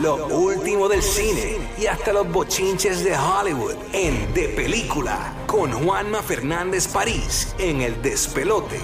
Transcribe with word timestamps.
Lo 0.00 0.26
último 0.26 0.88
del 0.88 1.02
cine 1.02 1.58
y 1.78 1.86
hasta 1.86 2.12
los 2.12 2.28
bochinches 2.30 3.04
de 3.04 3.16
Hollywood 3.16 3.74
en 3.92 4.32
De 4.34 4.48
Película 4.48 5.32
con 5.46 5.70
Juanma 5.72 6.20
Fernández 6.22 6.88
París 6.88 7.54
en 7.58 7.80
El 7.80 8.02
Despelote. 8.02 8.80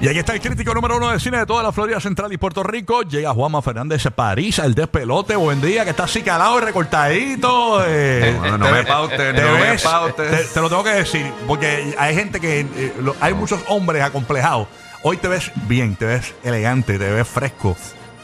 Y 0.00 0.08
ahí 0.08 0.18
está 0.18 0.34
el 0.34 0.40
crítico 0.42 0.74
número 0.74 0.96
uno 0.98 1.08
de 1.10 1.18
cine 1.20 1.38
de 1.38 1.46
toda 1.46 1.62
la 1.62 1.72
Florida 1.72 2.00
Central 2.00 2.30
y 2.32 2.36
Puerto 2.36 2.62
Rico. 2.62 3.00
Llega 3.02 3.32
Juanma 3.32 3.62
Fernández 3.62 4.02
de 4.02 4.10
París, 4.10 4.58
el 4.58 4.74
despelote. 4.74 5.36
Buen 5.36 5.60
día, 5.62 5.84
que 5.84 5.90
está 5.90 6.04
así 6.04 6.20
calado 6.22 6.58
y 6.58 6.62
recortadito. 6.62 7.82
eh. 7.86 8.34
Bueno, 8.38 8.58
no 8.58 8.70
me 8.70 8.84
paute, 8.84 9.16
Te 9.16 9.32
no 9.32 9.52
me 9.52 9.60
ves- 9.70 9.82
pautes. 9.82 10.30
Te, 10.30 10.44
te 10.54 10.60
lo 10.60 10.68
tengo 10.68 10.84
que 10.84 10.90
decir, 10.90 11.32
porque 11.46 11.94
hay 11.98 12.14
gente 12.14 12.40
que. 12.40 12.60
eh, 12.60 12.92
lo- 13.00 13.16
hay 13.20 13.32
muchos 13.32 13.60
hombres 13.68 14.02
acomplejados. 14.02 14.66
Hoy 15.02 15.16
te 15.18 15.28
ves 15.28 15.50
bien, 15.66 15.94
te 15.96 16.04
ves 16.04 16.34
elegante, 16.44 16.98
te 16.98 17.10
ves 17.10 17.26
fresco. 17.28 17.74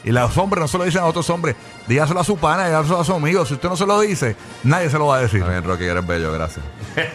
Y 0.05 0.11
los 0.11 0.37
hombres 0.37 0.61
no 0.61 0.69
se 0.69 0.79
lo 0.79 0.84
dicen 0.84 1.00
a 1.03 1.07
otros 1.07 1.29
hombres. 1.30 1.55
Dígaselo 1.87 2.21
a 2.21 2.25
su 2.25 2.37
pana, 2.37 2.66
dígaselo 2.66 3.00
a 3.00 3.05
su 3.05 3.12
amigo. 3.14 3.45
Si 3.46 3.55
usted 3.55 3.68
no 3.68 3.77
se 3.77 3.86
lo 3.86 4.00
dice, 4.00 4.36
nadie 4.64 4.90
se 4.90 4.99
lo 4.99 5.07
va 5.07 5.17
a 5.17 5.21
decir. 5.21 5.40
Está 5.40 5.50
bien, 5.53 5.64
Rocky, 5.64 5.85
eres 5.85 6.07
bello, 6.07 6.32
gracias. 6.32 6.64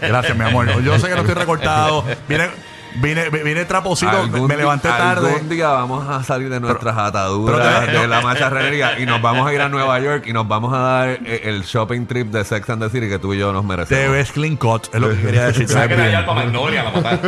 Gracias, 0.01 0.37
mi 0.37 0.45
amor. 0.45 0.81
Yo 0.81 0.97
sé 0.99 1.07
que 1.07 1.15
no 1.15 1.21
estoy 1.21 1.35
recortado. 1.35 2.03
vine, 2.95 3.29
vine 3.29 3.65
traposito, 3.65 4.27
me 4.27 4.57
levanté 4.57 4.89
tarde. 4.89 5.29
Algún 5.33 5.49
día 5.49 5.69
vamos 5.69 6.07
a 6.09 6.23
salir 6.23 6.49
de 6.49 6.59
nuestras 6.59 6.97
ataduras 6.97 7.59
pero 7.85 7.91
te- 7.91 7.97
de 7.99 8.07
la 8.07 8.21
macharrería 8.21 8.99
y 8.99 9.05
nos 9.05 9.21
vamos 9.21 9.47
a 9.47 9.53
ir 9.53 9.61
a 9.61 9.69
Nueva 9.69 9.99
York 9.99 10.23
y 10.27 10.33
nos 10.33 10.47
vamos 10.47 10.73
a 10.73 10.77
dar 10.79 11.09
eh, 11.25 11.41
el 11.45 11.63
shopping 11.63 12.05
trip 12.05 12.27
de 12.31 12.43
Sex 12.43 12.69
and 12.69 12.81
the 12.83 12.89
City 12.89 13.07
que 13.09 13.19
tú 13.19 13.33
y 13.33 13.39
yo 13.39 13.51
nos 13.53 13.61
Te 13.63 13.67
merecemos. 13.67 14.11
ves 14.11 14.31
clean 14.31 14.55
cut, 14.57 14.87
es 14.93 14.99
lo 14.99 15.09
que 15.09 15.21
quería 15.21 15.45
decir. 15.47 15.67
Te 15.67 15.73
¿Sabes 15.73 15.89
ves 15.89 15.97
que 15.97 16.03
bien. 16.03 16.15
allá 16.15 16.25
para 16.25 16.43
Magnolia 16.43 16.83
la 16.83 16.91
matar? 16.91 17.19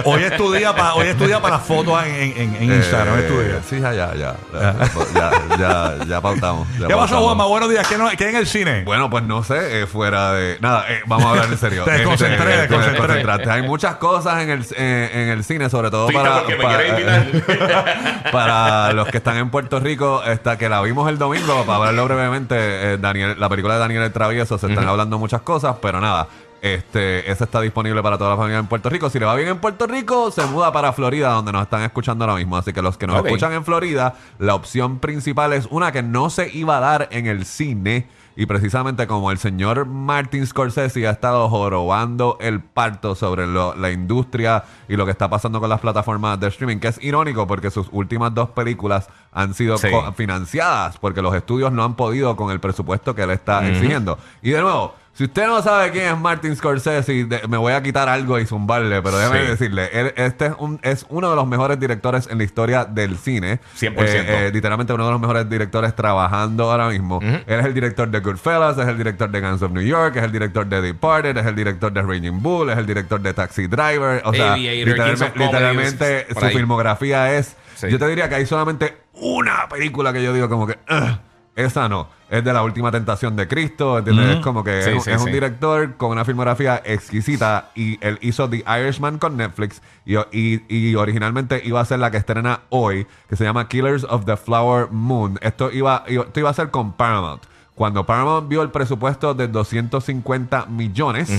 Hoy 0.04 0.22
es 0.22 0.36
tu 0.36 0.52
día 0.52 0.74
para 0.74 0.94
hoy 0.94 1.06
es 1.08 1.16
tu 1.16 1.26
día 1.26 1.40
para 1.40 1.56
las 1.56 1.66
fotos 1.66 2.02
en, 2.04 2.14
en, 2.14 2.32
en- 2.36 2.56
en 2.62 2.74
Instagram, 2.74 3.14
hoy 3.14 3.20
es 3.20 3.28
tu 3.28 3.40
día. 3.40 3.48
Eh, 3.56 3.60
Sí, 3.68 3.80
ya, 3.80 3.92
ya, 3.92 4.14
ya. 4.14 4.34
Ya, 4.52 4.74
ya, 5.14 5.56
ya, 5.58 6.04
ya 6.06 6.20
pautamos. 6.20 6.66
ya 6.78 6.86
¿Qué 6.86 6.94
pasó. 6.94 7.20
Juanma? 7.20 7.46
Buenos 7.46 7.68
días. 7.70 7.86
¿Qué, 7.86 7.98
no, 7.98 8.08
qué 8.16 8.28
en 8.30 8.36
el 8.36 8.46
cine? 8.46 8.82
Bueno, 8.84 9.10
pues 9.10 9.24
no 9.24 9.42
sé, 9.42 9.82
eh, 9.82 9.86
fuera 9.86 10.32
de. 10.32 10.58
Nada, 10.60 10.84
eh, 10.88 11.00
vamos 11.06 11.26
a 11.26 11.30
hablar 11.30 11.46
en 11.50 11.58
serio. 11.58 11.84
Te 11.84 11.90
desconcentré, 11.92 12.54
Este, 12.62 12.68
te 12.68 12.78
desconcentraste. 12.78 13.50
Hay 13.50 13.62
muchas 13.62 13.96
cosas 13.96 14.42
en 14.42 14.50
el, 14.50 14.66
eh, 14.76 15.10
en 15.12 15.28
el 15.28 15.44
cine, 15.44 15.70
sobre 15.70 15.90
todo 15.90 16.08
para, 16.08 16.42
para, 18.32 18.92
los 18.92 19.08
que 19.08 19.18
están 19.18 19.36
en 19.36 19.50
Puerto 19.50 19.80
Rico, 19.80 20.22
esta, 20.24 20.58
que 20.58 20.68
la 20.68 20.80
vimos 20.82 21.08
el 21.08 21.18
domingo, 21.18 21.64
para 21.64 21.76
hablarlo 21.76 22.04
brevemente, 22.04 22.56
eh, 22.58 22.98
Daniel, 22.98 23.36
la 23.38 23.48
película 23.48 23.74
de 23.74 23.80
Daniel 23.80 24.02
el 24.02 24.12
Travieso, 24.12 24.58
se 24.58 24.66
están 24.66 24.88
hablando 24.88 25.18
muchas 25.18 25.42
cosas, 25.42 25.76
pero 25.80 26.00
nada. 26.00 26.28
Este, 26.60 27.30
esa 27.30 27.44
está 27.44 27.60
disponible 27.60 28.02
para 28.02 28.18
toda 28.18 28.30
la 28.30 28.36
familia 28.36 28.58
en 28.58 28.66
Puerto 28.66 28.90
Rico. 28.90 29.08
Si 29.10 29.18
le 29.18 29.26
va 29.26 29.36
bien 29.36 29.48
en 29.48 29.58
Puerto 29.58 29.86
Rico, 29.86 30.32
se 30.32 30.44
muda 30.46 30.72
para 30.72 30.92
Florida, 30.92 31.30
donde 31.30 31.52
nos 31.52 31.62
están 31.62 31.82
escuchando 31.82 32.24
ahora 32.24 32.36
mismo. 32.36 32.56
Así 32.56 32.72
que 32.72 32.82
los 32.82 32.98
que 32.98 33.06
nos 33.06 33.24
escuchan 33.24 33.52
en 33.52 33.64
Florida, 33.64 34.14
la 34.38 34.54
opción 34.54 34.98
principal 34.98 35.52
es 35.52 35.66
una 35.70 35.92
que 35.92 36.02
no 36.02 36.30
se 36.30 36.50
iba 36.52 36.78
a 36.78 36.80
dar 36.80 37.08
en 37.12 37.26
el 37.26 37.44
cine. 37.44 38.08
Y 38.40 38.46
precisamente 38.46 39.08
como 39.08 39.32
el 39.32 39.38
señor 39.38 39.84
Martin 39.86 40.46
Scorsese 40.46 41.08
ha 41.08 41.10
estado 41.10 41.48
jorobando 41.48 42.38
el 42.40 42.60
parto 42.60 43.16
sobre 43.16 43.48
lo- 43.48 43.74
la 43.74 43.90
industria 43.90 44.62
y 44.88 44.94
lo 44.94 45.04
que 45.06 45.10
está 45.10 45.28
pasando 45.28 45.58
con 45.58 45.68
las 45.68 45.80
plataformas 45.80 46.38
de 46.38 46.46
streaming, 46.46 46.76
que 46.78 46.86
es 46.86 47.02
irónico 47.02 47.48
porque 47.48 47.72
sus 47.72 47.88
últimas 47.90 48.32
dos 48.32 48.50
películas 48.50 49.08
han 49.32 49.54
sido 49.54 49.76
Sí. 49.76 49.88
financiadas 50.14 50.98
porque 50.98 51.20
los 51.20 51.34
estudios 51.34 51.72
no 51.72 51.82
han 51.82 51.94
podido 51.96 52.36
con 52.36 52.52
el 52.52 52.60
presupuesto 52.60 53.12
que 53.12 53.22
él 53.22 53.30
está 53.30 53.66
exigiendo. 53.68 54.18
Y 54.40 54.50
de 54.50 54.60
nuevo, 54.62 54.94
si 55.18 55.24
usted 55.24 55.48
no 55.48 55.60
sabe 55.62 55.90
quién 55.90 56.14
es 56.14 56.16
Martin 56.20 56.54
Scorsese, 56.54 57.24
de- 57.24 57.48
me 57.48 57.56
voy 57.56 57.72
a 57.72 57.82
quitar 57.82 58.08
algo 58.08 58.38
y 58.38 58.46
zumbarle, 58.46 59.02
pero 59.02 59.18
déjame 59.18 59.40
Sí. 59.40 59.46
decirle, 59.48 59.90
él- 59.92 60.12
este 60.14 60.46
es, 60.46 60.52
un, 60.60 60.78
es 60.84 61.04
uno 61.08 61.28
de 61.28 61.34
los 61.34 61.44
mejores 61.44 61.80
directores 61.80 62.28
en 62.30 62.38
la 62.38 62.44
historia 62.44 62.84
del 62.84 63.18
cine. 63.18 63.58
100%. 63.74 64.32
Eh, 64.32 64.46
eh, 64.46 64.50
literalmente 64.52 64.92
uno 64.92 65.04
de 65.06 65.10
los 65.10 65.20
mejores 65.20 65.50
directores 65.50 65.96
trabajando 65.96 66.70
ahora 66.70 66.88
mismo. 66.88 67.18
Él 67.20 67.42
es 67.60 67.66
el 67.66 67.74
director 67.74 68.08
de 68.08 68.20
Goodfellas, 68.20 68.78
es 68.78 68.86
el 68.86 68.96
director 68.96 69.28
de 69.28 69.40
Guns 69.40 69.60
of 69.60 69.72
New 69.72 69.82
York, 69.82 70.14
es 70.14 70.22
el 70.22 70.30
director 70.30 70.64
de 70.64 70.80
Departed, 70.82 71.36
es 71.36 71.46
el 71.46 71.56
director 71.56 71.92
de 71.92 72.00
Raging 72.02 72.40
Bull, 72.40 72.70
es 72.70 72.78
el 72.78 72.86
director 72.86 73.20
de 73.20 73.34
Taxi 73.34 73.66
Driver. 73.66 74.22
O 74.24 74.32
sea, 74.32 74.52
Aviator, 74.52 75.32
literalmente 75.36 76.26
por 76.32 76.42
su 76.44 76.48
filmografía 76.50 77.34
es... 77.36 77.56
Sí. 77.74 77.88
Yo 77.90 77.98
te 77.98 78.06
diría 78.06 78.28
que 78.28 78.36
hay 78.36 78.46
solamente 78.46 78.96
una 79.14 79.68
película 79.68 80.12
que 80.12 80.22
yo 80.22 80.32
digo 80.32 80.48
como 80.48 80.66
que... 80.68 80.78
"Ugh". 80.90 81.18
Esa 81.58 81.88
no, 81.88 82.08
es 82.30 82.44
de 82.44 82.52
la 82.52 82.62
última 82.62 82.90
tentación 82.90 83.34
de 83.36 83.48
Cristo, 83.48 83.98
¿entiendes? 83.98 84.36
Es 84.36 84.40
como 84.44 84.62
que 84.64 84.82
Sí, 84.82 84.90
es, 84.90 84.96
un- 84.96 85.02
sí, 85.02 85.10
es 85.10 85.18
un 85.20 85.26
sí. 85.26 85.32
director 85.32 85.96
con 85.96 86.10
una 86.10 86.24
filmografía 86.24 86.80
exquisita 86.84 87.70
y 87.74 87.98
él 88.04 88.18
hizo 88.22 88.48
The 88.48 88.64
Irishman 88.80 89.18
con 89.18 89.36
Netflix 89.36 89.82
y, 90.06 90.16
y- 90.32 90.62
y 90.68 90.94
originalmente 90.94 91.60
iba 91.64 91.80
a 91.80 91.84
ser 91.84 91.98
la 91.98 92.10
que 92.10 92.16
estrena 92.18 92.60
hoy, 92.68 93.06
que 93.28 93.36
se 93.36 93.44
llama 93.44 93.68
Killers 93.68 94.04
of 94.04 94.24
the 94.24 94.36
Flower 94.36 94.88
Moon. 94.90 95.38
Esto 95.42 95.70
iba, 95.72 96.04
esto 96.06 96.40
iba 96.40 96.50
a 96.50 96.54
ser 96.54 96.70
con 96.70 96.92
Paramount. 96.92 97.42
Cuando 97.74 98.04
Paramount 98.06 98.48
vio 98.48 98.62
el 98.62 98.70
presupuesto 98.70 99.34
de 99.34 99.48
250 99.48 100.66
millones, 100.66 101.30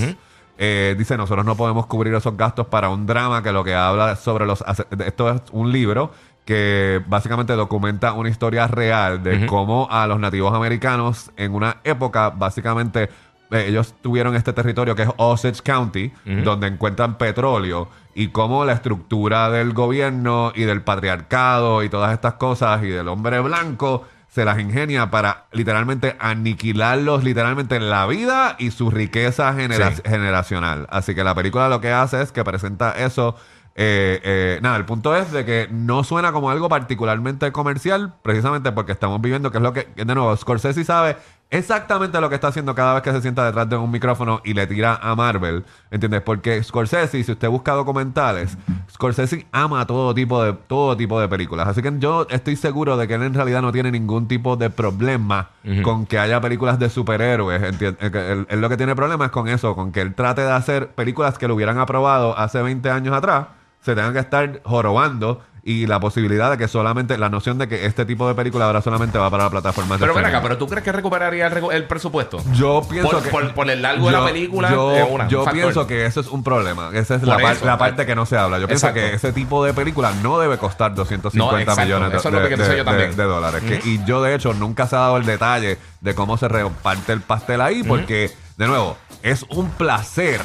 eh, 0.62 0.94
dice, 0.98 1.16
nosotros 1.16 1.44
no 1.46 1.54
podemos 1.56 1.86
cubrir 1.86 2.12
esos 2.14 2.36
gastos 2.36 2.66
para 2.66 2.90
un 2.90 3.06
drama 3.06 3.42
que 3.42 3.52
lo 3.52 3.64
que 3.64 3.74
habla 3.74 4.16
sobre 4.16 4.44
los... 4.46 4.62
Esto 5.04 5.30
es 5.30 5.42
un 5.52 5.72
libro 5.72 6.12
que 6.44 7.00
básicamente 7.06 7.52
documenta 7.54 8.12
una 8.12 8.28
historia 8.28 8.66
real 8.66 9.22
de 9.22 9.46
cómo 9.46 9.88
a 9.90 10.06
los 10.06 10.18
nativos 10.18 10.54
americanos 10.54 11.30
en 11.36 11.54
una 11.54 11.76
época 11.84 12.30
básicamente 12.30 13.08
eh, 13.52 13.64
ellos 13.68 13.94
tuvieron 14.00 14.34
este 14.36 14.52
territorio 14.52 14.94
que 14.94 15.02
es 15.02 15.08
Osage 15.16 15.62
County, 15.62 16.12
donde 16.44 16.66
encuentran 16.68 17.18
petróleo 17.18 17.88
y 18.14 18.28
cómo 18.28 18.64
la 18.64 18.72
estructura 18.72 19.50
del 19.50 19.72
gobierno 19.72 20.52
y 20.54 20.62
del 20.64 20.82
patriarcado 20.82 21.82
y 21.82 21.88
todas 21.88 22.12
estas 22.12 22.34
cosas 22.34 22.82
y 22.84 22.88
del 22.88 23.08
hombre 23.08 23.38
blanco 23.40 24.04
se 24.28 24.44
las 24.44 24.60
ingenia 24.60 25.10
para 25.10 25.46
literalmente 25.50 26.14
aniquilarlos 26.20 27.24
literalmente 27.24 27.74
en 27.76 27.90
la 27.90 28.06
vida 28.06 28.54
y 28.60 28.70
su 28.70 28.90
riqueza 28.90 29.52
genera- 29.54 29.92
Sí. 29.92 30.02
generacional. 30.04 30.86
Así 30.90 31.14
que 31.16 31.24
la 31.24 31.34
película 31.34 31.68
lo 31.68 31.80
que 31.80 31.90
hace 31.92 32.22
es 32.22 32.30
que 32.32 32.44
presenta 32.44 32.92
eso. 32.92 33.34
Eh, 33.76 34.20
eh, 34.22 34.58
nada, 34.62 34.76
el 34.76 34.84
punto 34.84 35.14
es 35.16 35.30
de 35.32 35.44
que 35.44 35.68
no 35.70 36.04
suena 36.04 36.32
como 36.32 36.50
algo 36.50 36.68
particularmente 36.68 37.52
comercial, 37.52 38.14
precisamente 38.22 38.72
porque 38.72 38.92
estamos 38.92 39.20
viviendo, 39.20 39.50
que 39.50 39.58
es 39.58 39.62
lo 39.62 39.72
que, 39.72 39.88
de 39.96 40.14
nuevo, 40.14 40.36
Scorsese 40.36 40.84
sabe 40.84 41.16
exactamente 41.52 42.20
lo 42.20 42.28
que 42.28 42.36
está 42.36 42.48
haciendo 42.48 42.74
cada 42.76 42.94
vez 42.94 43.02
que 43.02 43.10
se 43.10 43.22
sienta 43.22 43.44
detrás 43.44 43.68
de 43.68 43.76
un 43.76 43.90
micrófono 43.90 44.40
y 44.44 44.54
le 44.54 44.66
tira 44.66 44.98
a 45.02 45.16
Marvel, 45.16 45.64
¿entiendes? 45.90 46.20
Porque 46.22 46.62
Scorsese, 46.62 47.22
si 47.24 47.32
usted 47.32 47.48
busca 47.48 47.72
documentales, 47.72 48.56
Scorsese 48.92 49.46
ama 49.50 49.86
todo 49.86 50.14
tipo 50.14 50.42
de 50.42 50.52
todo 50.52 50.96
tipo 50.96 51.20
de 51.20 51.28
películas, 51.28 51.66
así 51.66 51.82
que 51.82 51.92
yo 51.98 52.26
estoy 52.30 52.56
seguro 52.56 52.96
de 52.96 53.08
que 53.08 53.14
él 53.14 53.22
en 53.22 53.34
realidad 53.34 53.62
no 53.62 53.72
tiene 53.72 53.90
ningún 53.90 54.28
tipo 54.28 54.56
de 54.56 54.70
problema 54.70 55.50
con 55.82 56.06
que 56.06 56.18
haya 56.18 56.40
películas 56.40 56.78
de 56.78 56.88
superhéroes, 56.88 57.62
¿entiendes? 57.62 58.12
Eh, 58.14 58.32
Él, 58.32 58.46
él 58.48 58.60
lo 58.60 58.68
que 58.68 58.76
tiene 58.76 58.94
problemas 58.94 59.26
es 59.26 59.32
con 59.32 59.48
eso, 59.48 59.74
con 59.74 59.92
que 59.92 60.00
él 60.00 60.14
trate 60.14 60.42
de 60.42 60.52
hacer 60.52 60.88
películas 60.90 61.38
que 61.38 61.48
lo 61.48 61.54
hubieran 61.54 61.78
aprobado 61.78 62.36
hace 62.38 62.62
20 62.62 62.90
años 62.90 63.14
atrás, 63.14 63.46
se 63.82 63.94
tengan 63.94 64.12
que 64.12 64.18
estar 64.20 64.60
jorobando 64.64 65.42
y 65.62 65.86
la 65.86 66.00
posibilidad 66.00 66.50
de 66.50 66.56
que 66.56 66.68
solamente, 66.68 67.18
la 67.18 67.28
noción 67.28 67.58
de 67.58 67.68
que 67.68 67.84
este 67.84 68.06
tipo 68.06 68.26
de 68.26 68.34
película 68.34 68.64
ahora 68.64 68.80
solamente 68.80 69.18
va 69.18 69.28
para 69.28 69.44
la 69.44 69.50
plataforma 69.50 69.96
de 69.96 70.00
Pero 70.00 70.14
ven 70.14 70.24
acá, 70.24 70.40
¿pero 70.40 70.56
tú 70.56 70.66
crees 70.66 70.82
que 70.82 70.90
recuperaría 70.90 71.46
el, 71.48 71.52
recu- 71.52 71.70
el 71.70 71.84
presupuesto? 71.84 72.38
Yo 72.54 72.82
pienso 72.88 73.10
Por- 73.10 73.22
que. 73.22 73.28
por- 73.28 73.54
por 73.54 73.70
el 73.70 73.82
largo 73.82 74.06
de 74.06 74.12
la 74.12 74.24
película, 74.24 74.70
Yo, 74.70 75.06
una- 75.08 75.28
yo 75.28 75.44
pienso 75.44 75.86
que 75.86 76.06
eso 76.06 76.20
es 76.20 76.28
un 76.28 76.42
problema. 76.42 76.88
Esa 76.94 77.16
es 77.16 77.22
la, 77.24 77.36
par- 77.36 77.56
la 77.62 77.76
pues. 77.76 77.90
parte 77.90 78.06
que 78.06 78.14
no 78.14 78.24
se 78.24 78.38
habla. 78.38 78.58
Yo 78.58 78.68
pienso 78.68 78.90
que 78.94 79.12
ese 79.12 79.34
tipo 79.34 79.62
de 79.62 79.74
película 79.74 80.12
no 80.22 80.38
debe 80.38 80.56
costar 80.56 80.94
250 80.94 81.52
No, 81.52 81.58
exacto. 81.58 81.82
millones 81.84 83.16
de, 83.16 83.24
dólares. 83.24 83.62
Que- 83.62 83.82
y 83.86 84.02
yo, 84.06 84.22
de 84.22 84.34
hecho, 84.34 84.54
nunca 84.54 84.86
se 84.86 84.96
ha 84.96 85.00
dado 85.00 85.18
el 85.18 85.26
detalle 85.26 85.76
de 86.00 86.14
cómo 86.14 86.38
se 86.38 86.48
reparte 86.48 87.12
el 87.12 87.20
pastel 87.20 87.60
ahí, 87.60 87.82
porque, 87.82 88.30
de 88.56 88.66
nuevo, 88.66 88.96
es 89.22 89.42
un 89.50 89.68
placer. 89.72 90.40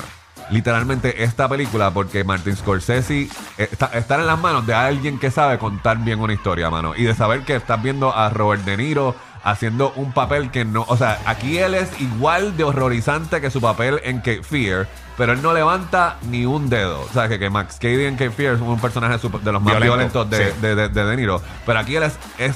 Literalmente 0.52 1.24
esta 1.24 1.50
película 1.50 1.92
porque 1.92 2.24
Martin 2.24 2.56
Scorsese 2.56 3.24
eh, 3.24 3.30
está, 3.58 3.88
estar 3.88 4.20
en 4.20 4.28
las 4.28 4.40
manos 4.40 4.66
de 4.68 4.74
alguien 4.74 5.18
que 5.20 5.32
sabe 5.32 5.58
contar 5.58 5.98
bien 5.98 6.20
una 6.20 6.34
historia, 6.34 6.70
mano. 6.70 6.94
Y 6.96 7.04
de 7.04 7.16
saber 7.16 7.42
que 7.42 7.56
estás 7.56 7.82
viendo 7.82 8.16
a 8.16 8.30
Robert 8.30 8.64
De 8.64 8.78
Niro 8.78 9.16
haciendo 9.44 9.92
un 9.96 10.12
papel 10.12 10.50
que 10.50 10.66
no, 10.66 10.86
o 10.88 10.98
sea, 10.98 11.20
aquí 11.26 11.60
él 11.60 11.76
es 11.76 11.90
igual 12.02 12.58
de 12.58 12.64
horrorizante 12.64 13.42
que 13.42 13.52
su 13.52 13.62
papel 13.62 14.00
en 14.04 14.18
Cape 14.18 14.42
Fear, 14.42 14.88
pero 15.18 15.34
él 15.34 15.42
no 15.44 15.54
levanta 15.54 16.18
ni 16.30 16.46
un 16.48 16.68
dedo. 16.68 17.02
O 17.02 17.10
sea, 17.14 17.28
que, 17.30 17.38
que 17.38 17.50
Max 17.52 17.78
Cady 17.80 18.06
en 18.06 18.16
Cape 18.16 18.32
Fear 18.32 18.56
es 18.56 18.62
un 18.62 18.80
personaje 18.80 19.20
super- 19.20 19.42
de 19.42 19.52
los 19.52 19.62
más 19.62 19.74
Violento, 19.78 20.26
violentos 20.26 20.30
de, 20.32 20.52
sí. 20.52 20.58
de, 20.62 20.76
de- 20.76 20.90
de 20.90 21.06
De 21.06 21.16
Niro, 21.16 21.42
pero 21.66 21.80
aquí 21.80 21.96
él 21.96 22.04
es, 22.04 22.18
es 22.40 22.56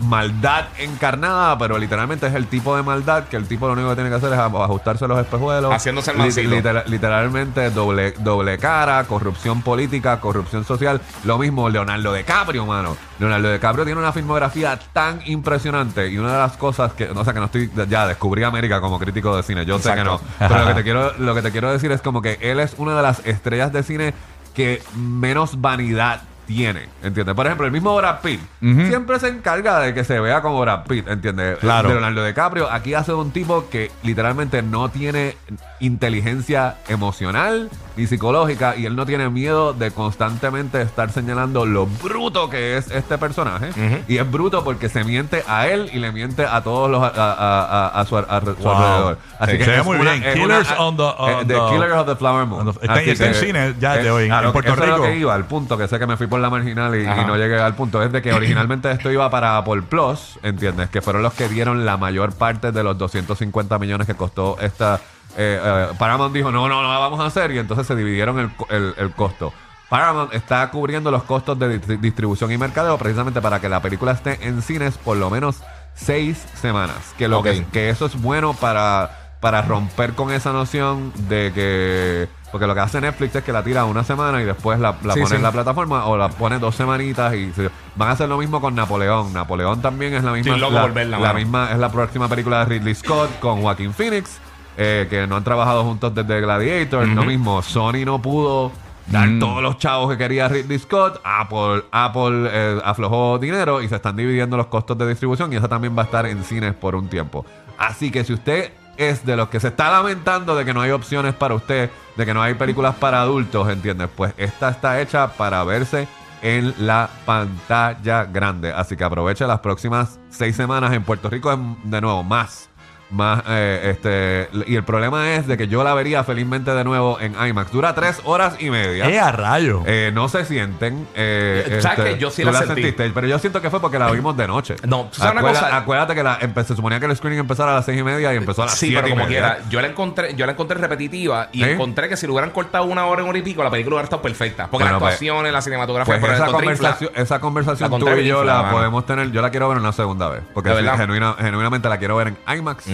maldad 0.00 0.66
encarnada, 0.78 1.58
pero 1.58 1.76
literalmente 1.78 2.26
es 2.26 2.34
el 2.34 2.46
tipo 2.46 2.76
de 2.76 2.82
maldad 2.82 3.24
que 3.24 3.36
el 3.36 3.46
tipo 3.48 3.66
lo 3.66 3.72
único 3.72 3.88
que 3.90 3.94
tiene 3.96 4.10
que 4.10 4.16
hacer 4.16 4.32
es 4.32 4.38
ajustarse 4.38 5.08
los 5.08 5.18
espejuelos. 5.18 5.72
Haciéndose 5.72 6.12
el 6.12 6.50
literal- 6.50 6.84
literalmente 6.86 7.70
doble, 7.70 8.12
doble 8.18 8.58
cara, 8.58 9.04
corrupción 9.04 9.62
política, 9.62 10.20
corrupción 10.20 10.64
social. 10.64 11.00
Lo 11.24 11.38
mismo 11.38 11.68
Leonardo 11.68 12.12
DiCaprio, 12.14 12.64
mano. 12.66 12.96
Leonardo 13.18 13.52
DiCaprio 13.52 13.84
tiene 13.84 14.00
una 14.00 14.12
filmografía 14.12 14.78
tan 14.92 15.20
impresionante 15.26 16.08
y 16.08 16.18
una 16.18 16.32
de 16.32 16.38
las 16.38 16.56
cosas 16.56 16.92
que, 16.92 17.10
o 17.10 17.24
sea, 17.24 17.32
que 17.32 17.40
no 17.40 17.46
estoy, 17.46 17.70
ya 17.88 18.06
descubrí 18.06 18.44
América 18.44 18.80
como 18.80 18.98
crítico 18.98 19.36
de 19.36 19.42
cine, 19.42 19.64
yo 19.66 19.78
sé 19.78 19.94
que 19.94 20.04
no. 20.04 20.20
Pero 20.38 20.58
lo 20.60 20.66
que, 20.68 20.74
te 20.74 20.82
quiero, 20.84 21.12
lo 21.18 21.34
que 21.34 21.42
te 21.42 21.50
quiero 21.50 21.72
decir 21.72 21.90
es 21.90 22.00
como 22.02 22.22
que 22.22 22.38
él 22.40 22.60
es 22.60 22.74
una 22.78 22.96
de 22.96 23.02
las 23.02 23.26
estrellas 23.26 23.72
de 23.72 23.82
cine 23.82 24.14
que 24.54 24.82
menos 24.96 25.60
vanidad 25.60 26.20
tiene, 26.48 26.88
¿entiendes? 27.04 27.34
Por 27.36 27.46
ejemplo, 27.46 27.66
el 27.66 27.72
mismo 27.72 27.94
Brad 27.94 28.20
Pitt 28.22 28.40
siempre 28.60 29.20
se 29.20 29.28
encarga 29.28 29.78
de 29.80 29.92
que 29.94 30.02
se 30.02 30.18
vea 30.18 30.40
como 30.42 30.60
Brad 30.60 30.84
Pitt, 30.88 31.06
¿entiendes? 31.06 31.58
Claro. 31.58 31.90
Leonardo 31.90 32.24
DiCaprio 32.24 32.72
aquí 32.72 32.94
hace 32.94 33.12
un 33.12 33.30
tipo 33.30 33.68
que 33.70 33.90
literalmente 34.02 34.62
no 34.62 34.88
tiene 34.88 35.36
inteligencia 35.80 36.76
emocional 36.88 37.70
ni 37.96 38.06
psicológica 38.06 38.76
y 38.76 38.86
él 38.86 38.94
no 38.94 39.04
tiene 39.06 39.28
miedo 39.28 39.72
de 39.72 39.90
constantemente 39.90 40.80
estar 40.82 41.10
señalando 41.10 41.66
lo 41.66 41.86
bruto 41.86 42.48
que 42.48 42.76
es 42.76 42.90
este 42.90 43.18
personaje. 43.18 43.70
Y 44.06 44.18
es 44.18 44.30
bruto 44.30 44.62
porque 44.64 44.88
se 44.88 45.02
miente 45.04 45.42
a 45.48 45.66
él 45.66 45.90
y 45.92 45.98
le 45.98 46.12
miente 46.12 46.44
a 46.46 46.62
todos 46.62 46.88
los 46.90 47.02
a, 47.02 47.08
a- 47.08 47.88
a- 47.88 48.00
a 48.00 48.04
su, 48.06 48.16
a- 48.16 48.20
a 48.20 48.40
su 48.40 48.54
Wow. 48.54 48.72
alrededor. 48.72 49.18
Así 49.40 49.52
Sí, 49.52 49.58
que 49.58 49.64
se 49.64 49.70
ve 49.70 49.76
es 49.78 49.84
muy 49.84 49.98
bien. 49.98 50.22
es 50.22 50.34
Killers 50.34 50.68
on 50.78 50.96
the- 50.96 51.02
on 51.02 51.30
eh, 51.30 51.44
The 51.46 51.54
Killers 51.70 51.94
of 51.94 52.06
the 52.06 52.16
Flower 52.16 52.46
Moon. 52.46 52.68
on 52.68 52.74
the- 52.74 52.80
está- 52.80 52.94
Así 52.94 53.10
está 53.10 53.26
en 53.26 53.32
que- 53.32 53.38
cine 53.38 53.74
ya 53.80 53.96
de 53.96 54.10
hoy, 54.10 54.24
en 54.30 54.52
Puerto 54.52 54.72
eso 54.72 54.82
es 54.82 54.88
lo 54.88 54.96
Rico. 54.96 55.06
que 55.08 55.16
iba 55.16 55.34
al 55.34 55.44
punto, 55.44 55.76
que 55.76 55.88
sé 55.88 55.98
que 55.98 56.06
me 56.06 56.16
fui 56.16 56.26
por 56.28 56.37
la 56.42 56.50
marginal 56.50 56.94
y, 56.94 57.04
no 57.04 57.36
llegué 57.36 57.58
al 57.60 57.74
punto. 57.74 58.02
Es 58.02 58.10
de 58.12 58.22
que 58.22 58.32
originalmente 58.32 58.90
esto 58.90 59.10
iba 59.10 59.28
para 59.30 59.56
Apple 59.58 59.82
Plus, 59.82 60.38
¿entiendes? 60.42 60.90
Que 60.90 61.00
fueron 61.02 61.22
los 61.22 61.34
que 61.34 61.48
dieron 61.48 61.84
la 61.86 61.96
mayor 61.96 62.32
parte 62.32 62.72
de 62.72 62.82
los 62.82 62.96
250 62.98 63.78
millones 63.78 64.06
que 64.06 64.14
costó 64.14 64.56
esta. 64.60 64.96
eh, 65.36 65.60
eh, 65.62 65.86
Paramount 65.98 66.34
dijo, 66.34 66.50
no, 66.50 66.68
no, 66.68 66.82
no 66.82 66.92
la 66.92 66.98
vamos 66.98 67.20
a 67.20 67.26
hacer 67.26 67.50
y 67.52 67.58
entonces 67.58 67.86
se 67.86 67.94
dividieron 67.96 68.38
el, 68.38 68.50
el- 68.70 68.94
el 68.96 69.10
costo. 69.12 69.52
Paramount 69.88 70.34
está 70.34 70.68
cubriendo 70.70 71.10
los 71.10 71.22
costos 71.22 71.58
de 71.58 71.80
distri- 71.80 71.98
distribución 71.98 72.52
y 72.52 72.58
mercadeo 72.58 72.98
precisamente 72.98 73.40
para 73.40 73.58
que 73.60 73.68
la 73.70 73.80
película 73.80 74.12
esté 74.12 74.46
en 74.46 74.60
cines 74.60 74.98
por 74.98 75.16
lo 75.16 75.30
menos 75.30 75.62
seis 75.94 76.44
semanas. 76.60 77.14
Que, 77.16 77.26
lo 77.28 77.42
que, 77.42 77.64
que 77.72 77.88
eso 77.90 78.04
es 78.06 78.20
bueno 78.20 78.52
para, 78.54 79.27
para 79.40 79.62
romper 79.62 80.14
con 80.14 80.30
esa 80.32 80.52
noción 80.52 81.12
de 81.28 81.52
que... 81.54 82.28
Porque 82.50 82.66
lo 82.66 82.74
que 82.74 82.80
hace 82.80 83.00
Netflix 83.00 83.36
es 83.36 83.44
que 83.44 83.52
la 83.52 83.62
tira 83.62 83.84
una 83.84 84.04
semana 84.04 84.40
y 84.40 84.44
después 84.46 84.80
la, 84.80 84.96
la 85.02 85.12
Sí, 85.12 85.20
pone 85.20 85.28
sí. 85.30 85.36
en 85.36 85.42
la 85.42 85.52
plataforma 85.52 86.06
o 86.06 86.16
la 86.16 86.30
pone 86.30 86.58
dos 86.58 86.74
semanitas 86.74 87.34
y 87.34 87.52
se- 87.52 87.70
van 87.94 88.08
a 88.08 88.12
hacer 88.12 88.26
lo 88.28 88.38
mismo 88.38 88.60
con 88.60 88.74
Napoleón. 88.74 89.32
Napoleón 89.34 89.82
también 89.82 90.14
es 90.14 90.24
la 90.24 90.32
misma, 90.32 90.56
loco 90.56 90.72
la, 90.72 90.88
la 91.18 91.32
misma 91.34 91.68
es 91.72 91.78
la 91.78 91.90
próxima 91.92 92.26
película 92.26 92.60
de 92.60 92.64
Ridley 92.64 92.94
Scott 92.94 93.38
con 93.38 93.60
Joaquín 93.60 93.92
Phoenix, 93.92 94.38
eh, 94.78 95.06
que 95.10 95.26
no 95.26 95.36
han 95.36 95.44
trabajado 95.44 95.84
juntos 95.84 96.14
desde 96.14 96.40
Gladiator. 96.40 97.06
Lo 97.06 97.24
mismo, 97.24 97.60
Sony 97.62 98.04
no 98.06 98.20
pudo 98.22 98.72
dar 99.08 99.28
Mm. 99.28 99.40
todos 99.40 99.62
los 99.62 99.76
chavos 99.76 100.10
que 100.10 100.16
quería 100.16 100.48
Ridley 100.48 100.78
Scott. 100.78 101.20
Apple, 101.24 101.84
Apple 101.92 102.48
eh, 102.50 102.80
aflojó 102.82 103.38
dinero 103.38 103.82
y 103.82 103.88
se 103.88 103.96
están 103.96 104.16
dividiendo 104.16 104.56
los 104.56 104.68
costos 104.68 104.96
de 104.96 105.06
distribución 105.06 105.52
y 105.52 105.56
esa 105.56 105.68
también 105.68 105.94
va 105.96 106.02
a 106.02 106.04
estar 106.06 106.24
en 106.24 106.42
cines 106.44 106.72
por 106.74 106.94
un 106.94 107.08
tiempo. 107.08 107.44
Así 107.76 108.10
que 108.10 108.24
si 108.24 108.32
usted 108.32 108.72
es 108.98 109.24
de 109.24 109.36
los 109.36 109.48
que 109.48 109.60
se 109.60 109.68
está 109.68 109.90
lamentando 109.90 110.54
de 110.54 110.64
que 110.64 110.74
no 110.74 110.82
hay 110.82 110.90
opciones 110.90 111.32
para 111.32 111.54
usted, 111.54 111.90
de 112.16 112.26
que 112.26 112.34
no 112.34 112.42
hay 112.42 112.54
películas 112.54 112.96
para 112.96 113.22
adultos, 113.22 113.68
¿entiendes? 113.68 114.08
Pues 114.14 114.34
esta 114.36 114.68
está 114.68 115.00
hecha 115.00 115.28
para 115.28 115.64
verse 115.64 116.08
en 116.42 116.74
la 116.78 117.08
pantalla 117.24 118.24
grande. 118.24 118.72
Así 118.72 118.96
que 118.96 119.04
aproveche 119.04 119.46
las 119.46 119.60
próximas 119.60 120.18
seis 120.28 120.56
semanas 120.56 120.92
en 120.92 121.04
Puerto 121.04 121.30
Rico, 121.30 121.56
de 121.84 122.00
nuevo, 122.00 122.22
más. 122.24 122.68
Más, 123.10 123.42
eh, 123.48 123.90
este, 123.90 124.50
y 124.66 124.76
el 124.76 124.84
problema 124.84 125.32
es 125.34 125.46
de 125.46 125.56
que 125.56 125.66
yo 125.66 125.82
la 125.82 125.94
vería 125.94 126.24
felizmente 126.24 126.72
de 126.72 126.84
nuevo 126.84 127.18
en 127.20 127.34
IMAX. 127.42 127.72
Dura 127.72 127.94
tres 127.94 128.20
horas 128.24 128.56
y 128.58 128.68
media. 128.68 129.08
¡Eh, 129.08 129.18
a 129.18 129.32
rayo! 129.32 129.82
Eh, 129.86 130.10
no 130.12 130.28
se 130.28 130.44
sienten. 130.44 131.06
Eh, 131.14 131.64
Eh, 131.66 131.80
¿sabes 131.80 131.98
este, 132.00 132.12
qué? 132.14 132.18
Yo 132.18 132.30
sí 132.30 132.42
tú 132.42 132.50
la 132.52 132.58
sentí. 132.58 132.74
sentiste, 132.82 133.10
pero 133.14 133.26
yo 133.26 133.38
siento 133.38 133.62
que 133.62 133.70
fue 133.70 133.80
porque 133.80 133.98
la 133.98 134.10
vimos 134.10 134.36
de 134.36 134.46
noche. 134.46 134.76
No, 134.86 135.04
¿tú 135.10 135.16
sabes 135.20 135.32
una 135.32 135.40
Acuerda- 135.40 135.60
cosa? 135.60 135.76
Acuérdate 135.78 136.14
que 136.14 136.22
la, 136.22 136.38
empe- 136.40 136.64
se 136.64 136.76
suponía 136.76 137.00
que 137.00 137.06
el 137.06 137.16
screening 137.16 137.40
empezara 137.40 137.72
a 137.72 137.76
las 137.76 137.86
seis 137.86 137.98
y 137.98 138.02
media 138.02 138.34
y 138.34 138.36
empezó 138.36 138.62
a 138.62 138.66
las 138.66 138.74
Sí, 138.74 138.88
siete 138.88 138.96
pero 138.96 139.08
y 139.08 139.10
como 139.12 139.24
media. 139.24 139.40
quiera, 139.54 139.58
yo 139.70 139.80
la 139.80 139.86
encontré, 139.88 140.34
yo 140.34 140.44
la 140.44 140.52
encontré 140.52 140.76
repetitiva 140.78 141.48
y 141.52 141.64
¿Eh? 141.64 141.72
encontré 141.72 142.08
que 142.10 142.16
si 142.18 142.26
lo 142.26 142.34
hubieran 142.34 142.50
cortado 142.50 142.84
una 142.84 143.06
hora, 143.06 143.22
una 143.22 143.30
hora 143.30 143.38
y 143.38 143.42
pico, 143.42 143.64
la 143.64 143.70
película 143.70 143.94
hubiera 143.96 144.04
estado 144.04 144.20
perfecta. 144.20 144.64
Porque 144.66 144.84
Bueno, 144.84 144.92
las 144.92 145.00
pues- 145.00 145.14
actuaciones, 145.14 145.52
la 145.52 145.62
cinematografía, 145.62 146.12
Pues 146.12 146.20
pero 146.20 146.32
la 146.32 146.36
esa 146.36 146.46
encontré 146.46 146.70
infla. 146.72 146.88
conversación, 146.90 147.22
esa 147.24 147.40
conversación 147.40 147.90
La 147.90 147.98
tú 147.98 148.08
y 148.20 148.26
yo 148.26 148.36
infla, 148.40 148.52
la 148.54 148.62
mano. 148.64 148.76
podemos 148.76 149.06
tener. 149.06 149.30
Yo 149.32 149.40
la 149.40 149.50
quiero 149.50 149.68
ver 149.70 149.78
una 149.78 149.92
segunda 149.92 150.28
vez. 150.28 150.42
Porque 150.52 150.68
¿De 150.68 150.76
sí, 150.76 150.82
verdad? 150.82 150.98
genuina- 150.98 151.34
genuinamente 151.38 151.88
la 151.88 151.96
quiero 151.98 152.16
ver 152.16 152.28
en 152.28 152.58
IMAX. 152.58 152.86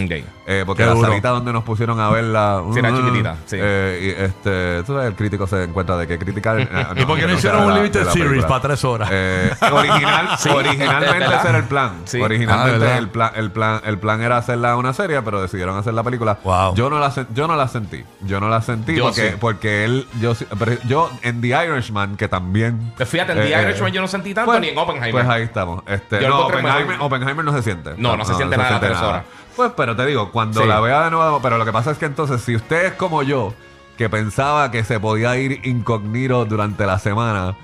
Eh, 0.46 0.62
porque 0.66 0.82
Qué 0.82 0.86
la 0.88 0.94
duro. 0.94 1.08
salita 1.08 1.28
donde 1.30 1.52
nos 1.52 1.64
pusieron 1.64 1.98
a 2.00 2.10
verla. 2.10 2.62
Sí, 2.72 2.78
era 2.78 2.92
uh, 2.92 2.96
chiquitita, 2.96 3.36
sí. 3.46 3.56
eh, 3.60 4.00
y 4.18 4.22
este, 4.22 4.82
tú 4.84 4.92
sabes, 4.94 5.08
el 5.08 5.14
crítico 5.14 5.46
se 5.46 5.64
encuentra 5.64 5.96
de 5.96 6.06
que 6.06 6.18
criticar. 6.18 6.60
eh, 6.60 6.68
¿Y 6.96 7.04
por 7.04 7.18
qué 7.18 7.26
no 7.26 7.32
hicieron 7.34 7.64
un 7.64 7.74
limited 7.74 8.00
de 8.00 8.04
la 8.06 8.12
series 8.12 8.44
para 8.44 8.60
tres 8.60 8.84
horas? 8.84 9.08
Eh, 9.12 9.50
original, 9.72 10.28
Sí, 10.38 10.48
originalmente 10.50 11.24
ese 11.34 11.48
era 11.48 11.58
el 11.58 11.64
plan. 11.64 11.92
Sí. 12.04 12.18
Ah, 12.20 12.24
Originalmente 12.24 12.78
¿verdad? 12.78 12.98
el 12.98 13.08
plan, 13.08 13.30
el 13.36 13.50
plan, 13.50 13.80
el 13.84 13.98
plan 13.98 14.20
era 14.22 14.36
hacerla 14.36 14.76
una 14.76 14.92
serie, 14.92 15.20
pero 15.22 15.40
decidieron 15.40 15.76
hacer 15.78 15.94
la 15.94 16.02
película. 16.02 16.38
Wow. 16.44 16.74
Yo 16.74 16.90
no 16.90 16.98
la 16.98 17.10
sen- 17.10 17.26
yo 17.34 17.46
no 17.48 17.56
la 17.56 17.68
sentí. 17.68 18.04
Yo 18.22 18.40
no 18.40 18.48
la 18.48 18.60
sentí 18.62 18.94
Yo 18.96 19.04
porque, 19.04 19.30
sí. 19.30 19.36
porque 19.40 19.84
él, 19.84 20.06
yo 20.20 20.34
sí- 20.34 20.46
pero 20.58 20.72
yo 20.86 21.10
en 21.22 21.40
The 21.40 21.48
Irishman, 21.48 22.16
que 22.16 22.28
también. 22.28 22.92
Pues 22.96 23.08
fíjate, 23.08 23.32
en 23.32 23.38
Eh, 23.38 23.42
The 23.42 23.54
eh, 23.54 23.62
Irishman 23.62 23.92
yo 23.92 24.00
no 24.00 24.08
sentí 24.08 24.34
tanto 24.34 24.50
pues- 24.50 24.60
ni 24.60 24.68
en 24.68 24.78
Oppenheimer. 24.78 25.12
Pues 25.12 25.28
ahí 25.28 25.42
estamos. 25.42 25.82
Este, 25.86 26.20
Yo 26.20 26.28
lo 26.28 26.34
no, 26.34 26.40
encontré 26.40 26.60
Oppenheimer, 26.60 26.86
mejor. 26.88 27.06
Oppenheimer 27.06 27.44
no 27.44 27.52
se 27.52 27.62
siente. 27.62 27.90
No, 27.96 28.16
no 28.16 28.24
se 28.24 28.34
siente 28.34 28.56
nada, 28.56 28.80
tres 28.80 28.98
horas. 28.98 29.24
Pues, 29.56 29.72
pero 29.76 29.94
te 29.94 30.04
digo, 30.06 30.30
cuando 30.32 30.62
Sí. 30.62 30.66
la 30.68 30.80
vea 30.80 31.04
de 31.04 31.10
nuevo, 31.10 31.40
pero 31.40 31.58
lo 31.58 31.64
que 31.64 31.72
pasa 31.72 31.90
es 31.92 31.98
que 31.98 32.06
entonces, 32.06 32.40
si 32.42 32.56
usted 32.56 32.86
es 32.86 32.92
como 32.94 33.22
yo, 33.22 33.54
que 33.96 34.08
pensaba 34.08 34.70
que 34.70 34.82
se 34.82 34.98
podía 34.98 35.36
ir 35.36 35.60
incognito 35.66 36.44
durante 36.44 36.84
la 36.86 36.98
semana 36.98 37.56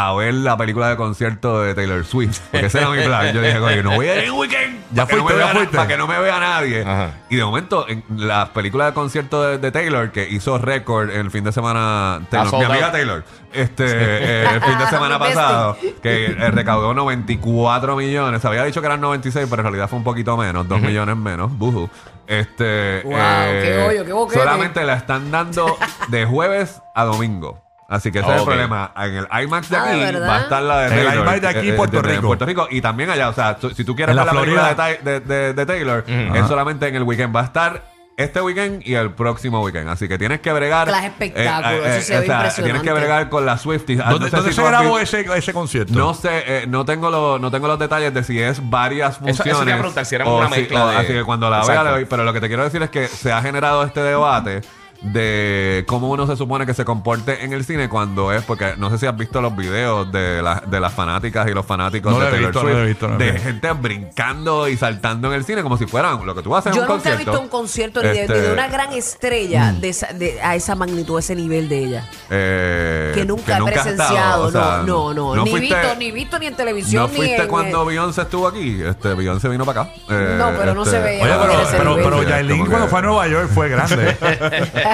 a 0.00 0.14
ver 0.14 0.32
la 0.32 0.56
película 0.56 0.88
de 0.90 0.96
concierto 0.96 1.60
de 1.60 1.74
Taylor 1.74 2.04
Swift, 2.04 2.38
porque 2.52 2.66
ese 2.66 2.78
era 2.78 2.88
mi 2.90 3.02
plan. 3.02 3.32
Yo 3.34 3.42
dije, 3.42 3.58
oye, 3.58 3.82
no 3.82 3.96
voy 3.96 4.06
a 4.08 4.14
ir 4.18 4.24
en 4.28 4.32
weekend. 4.34 4.78
Ya 4.92 5.06
para 5.06 5.16
que 5.16 5.16
no 5.16 5.22
fuiste, 5.24 5.34
me 5.34 5.40
ya 5.40 5.46
na- 5.46 5.58
fuiste. 5.58 5.76
Para 5.76 5.88
que 5.88 5.96
no 5.96 6.06
me 6.06 6.18
vea 6.20 6.38
nadie. 6.38 6.82
Ajá. 6.82 7.10
Y 7.28 7.34
de 7.36 7.44
momento, 7.44 7.84
en 7.88 8.04
la 8.08 8.52
película 8.52 8.86
de 8.86 8.92
concierto 8.94 9.42
de, 9.42 9.58
de 9.58 9.72
Taylor, 9.72 10.12
que 10.12 10.28
hizo 10.28 10.56
récord 10.58 11.10
el 11.10 11.32
fin 11.32 11.42
de 11.42 11.50
semana, 11.50 12.20
Taylor, 12.30 12.58
mi 12.58 12.64
amiga. 12.64 12.92
Taylor, 12.92 13.24
este, 13.52 13.84
eh, 13.86 14.46
el 14.54 14.60
fin 14.62 14.78
de 14.78 14.86
semana 14.90 15.18
pasado, 15.18 15.76
que 16.00 16.26
eh, 16.26 16.50
recaudó 16.52 16.94
94 16.94 17.96
millones. 17.96 18.44
Había 18.44 18.62
dicho 18.62 18.80
que 18.80 18.86
eran 18.86 19.00
96, 19.00 19.48
pero 19.50 19.62
en 19.62 19.64
realidad 19.64 19.88
fue 19.88 19.98
un 19.98 20.04
poquito 20.04 20.36
menos, 20.36 20.68
2 20.68 20.80
millones 20.80 21.16
menos. 21.16 21.50
Buju. 21.58 21.90
Este, 22.26 23.00
Wow, 23.04 23.14
qué 23.16 23.84
hoyo, 23.88 24.04
qué 24.04 24.12
boquete. 24.12 24.38
Solamente 24.38 24.84
la 24.84 24.94
están 24.94 25.30
dando 25.32 25.76
de 26.06 26.24
jueves 26.24 26.80
a 26.94 27.04
domingo. 27.04 27.64
Así 27.88 28.12
que 28.12 28.18
ese 28.18 28.28
es 28.28 28.34
el 28.34 28.40
Ok. 28.40 28.46
problema. 28.48 28.92
En 28.96 29.14
el 29.16 29.26
IMAX 29.44 29.70
de 29.70 29.76
Ah, 29.78 29.84
¿de 29.84 29.90
aquí 29.92 30.00
verdad? 30.00 30.28
va 30.28 30.36
a 30.36 30.40
estar 30.40 30.62
la 30.62 30.78
de 30.80 30.86
El 31.00 31.06
Taylor. 31.06 31.24
IMAX 31.24 31.40
de 31.40 31.48
aquí, 31.48 31.58
eh, 31.58 31.70
eh, 31.70 31.72
Puerto 31.72 32.02
de- 32.02 32.08
de 32.08 32.14
Rico. 32.16 32.26
Puerto 32.26 32.44
Rico 32.46 32.68
y 32.70 32.80
también 32.82 33.08
allá. 33.08 33.30
O 33.30 33.32
sea, 33.32 33.56
tú- 33.56 33.70
si 33.70 33.82
tú 33.82 33.96
quieres 33.96 34.12
En 34.12 34.16
ver 34.18 34.26
la 34.26 34.32
la, 34.34 34.40
película 34.42 34.68
de, 34.68 34.74
Florida. 34.74 35.02
De, 35.02 35.20
de- 35.20 35.54
de 35.54 35.66
Taylor, 35.66 36.04
es 36.06 36.46
solamente 36.46 36.86
en 36.86 36.96
el 36.96 37.02
weekend. 37.04 37.34
Va 37.34 37.40
a 37.40 37.44
estar 37.44 37.82
este 38.18 38.42
weekend 38.42 38.82
y 38.86 38.94
el 38.94 39.12
próximo 39.12 39.62
weekend. 39.62 39.88
Así 39.88 40.06
que 40.06 40.18
tienes 40.18 40.40
que 40.40 40.52
bregar. 40.52 40.86
Clase 40.88 41.06
espectáculo, 41.06 41.68
eso 41.86 42.04
se 42.04 42.18
ve 42.18 42.20
Tienes 42.26 42.28
impresionante. 42.28 42.82
que 42.86 42.92
bregar 42.92 43.28
con 43.30 43.46
la 43.46 43.56
Swifties. 43.56 44.00
Ah, 44.04 44.10
¿Dónde, 44.10 44.26
no 44.26 44.30
sé 44.32 44.36
dónde 44.36 44.50
si 44.50 44.56
se 44.56 44.60
tú 44.60 44.66
has 44.66 44.72
grabó 44.72 44.98
visto- 44.98 45.16
ese, 45.16 45.38
ese 45.38 45.52
concierto? 45.54 45.92
no 45.94 46.12
sé, 46.12 46.42
eh, 46.46 46.64
no 46.68 46.84
tengo 46.84 47.08
los, 47.10 47.40
no 47.40 47.50
tengo 47.50 47.68
los 47.68 47.78
detalles 47.78 48.12
de 48.12 48.22
si 48.22 48.38
es 48.38 48.60
varias 48.68 49.12
eso 49.14 49.20
te 49.24 49.32
funciones. 49.32 49.62
iba 49.66 49.74
a 49.74 49.78
preguntar, 49.78 50.04
si 50.04 50.14
era 50.14 50.26
o 50.26 50.36
una 50.38 50.48
mezcla 50.50 50.90
de- 50.90 50.96
Así 50.98 51.12
que 51.14 51.24
cuando 51.24 51.48
la 51.48 51.58
vea 51.60 51.66
Exacto. 51.66 51.84
le 51.84 51.90
doy. 51.92 52.04
Pero 52.04 52.24
lo 52.24 52.32
que 52.34 52.40
te 52.42 52.48
quiero 52.48 52.64
decir 52.64 52.82
es 52.82 52.90
que 52.90 53.08
se 53.08 53.32
ha 53.32 53.40
generado 53.40 53.82
este 53.84 54.00
debate 54.02 54.60
de 55.00 55.84
cómo 55.86 56.10
uno 56.10 56.26
se 56.26 56.36
supone 56.36 56.66
que 56.66 56.74
se 56.74 56.84
comporte 56.84 57.44
en 57.44 57.52
el 57.52 57.64
cine 57.64 57.88
cuando 57.88 58.32
es, 58.32 58.42
porque 58.42 58.74
no 58.78 58.90
sé 58.90 58.98
si 58.98 59.06
has 59.06 59.16
visto 59.16 59.40
los 59.40 59.54
videos 59.56 60.10
de, 60.10 60.42
la- 60.42 60.62
de 60.66 60.80
las 60.80 60.92
fanáticas 60.92 61.48
y 61.48 61.52
los 61.54 61.64
fanáticos 61.64 62.12
No 62.12 62.18
de 62.18 62.24
lo 62.24 62.28
he 62.28 62.32
Taylor 62.32 62.50
visto, 62.52 62.62
no 62.62 62.68
Swift, 62.68 62.76
lo 62.76 62.82
he 62.82 62.86
visto, 62.88 63.08
no 63.08 63.14
lo 63.18 63.24
he 63.24 63.32
de 63.32 63.38
gente 63.38 63.72
brincando 63.72 64.68
y 64.68 64.76
saltando 64.76 65.28
en 65.28 65.34
el 65.34 65.44
cine 65.44 65.62
como 65.62 65.76
si 65.76 65.86
fueran 65.86 66.26
lo 66.26 66.34
que 66.34 66.42
tú 66.42 66.54
haces 66.56 66.74
Yo 66.74 66.82
en 66.84 66.90
un 66.90 66.96
nunca 66.96 67.10
he 67.10 67.12
concierto. 67.12 67.30
visto 67.32 67.40
un 67.44 67.48
concierto 67.48 68.02
ni 68.02 68.08
de, 68.08 68.20
Este, 68.22 68.34
ni 68.34 68.40
de 68.40 68.52
una 68.52 68.68
gran 68.68 68.92
estrella 68.92 69.72
de 69.72 69.88
esa- 69.88 70.12
de- 70.12 70.40
a 70.42 70.56
esa 70.56 70.74
magnitud, 70.74 71.16
a 71.16 71.20
ese 71.20 71.36
nivel 71.36 71.68
de 71.68 71.78
ella. 71.78 72.04
eh, 72.30 73.12
Que 73.14 73.24
nunca 73.24 73.52
he 73.52 73.54
has 73.56 73.64
presenciado. 73.64 74.16
estado, 74.18 74.44
o 74.46 74.50
sea, 74.50 74.82
no, 74.84 75.14
no, 75.14 75.36
no. 75.36 75.44
ni, 75.44 75.50
fuiste- 75.50 75.74
visto, 75.80 75.96
ni 75.98 76.10
visto 76.10 76.38
ni 76.40 76.46
en 76.46 76.56
televisión. 76.56 77.02
¿No 77.04 77.08
ni 77.08 77.16
fuiste 77.16 77.42
en- 77.42 77.48
cuando 77.48 77.84
Beyoncé 77.84 78.22
estuvo 78.22 78.48
aquí? 78.48 78.82
Este, 78.82 79.14
Beyoncé 79.14 79.48
vino 79.48 79.64
para 79.64 79.82
acá. 79.82 79.92
Eh, 80.10 80.34
No, 80.38 80.50
pero 80.58 80.74
no 80.74 80.84
se 80.84 80.98
veía 80.98 81.22
Oye, 81.22 81.32
pero, 81.40 81.68
pero, 81.70 81.94
pero 81.96 82.22
Yailin 82.24 82.64
que- 82.64 82.70
cuando 82.70 82.88
fue 82.88 82.98
a 82.98 83.02
Nueva 83.02 83.28
York 83.28 83.48
fue 83.54 83.68
grande. 83.68 84.16